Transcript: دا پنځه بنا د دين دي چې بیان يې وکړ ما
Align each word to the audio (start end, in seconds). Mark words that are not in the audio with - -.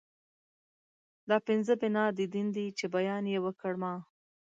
دا 1.29 1.37
پنځه 1.47 1.73
بنا 1.81 2.05
د 2.17 2.19
دين 2.33 2.47
دي 2.55 2.65
چې 2.77 2.85
بیان 2.95 3.23
يې 3.33 3.39
وکړ 3.45 3.73
ما 3.83 3.93